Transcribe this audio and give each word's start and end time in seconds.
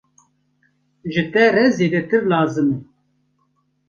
Ji 1.11 1.23
te 1.33 1.43
re 1.55 1.65
zêdetir 1.77 2.23
lazim 2.31 2.69
e! 2.77 2.79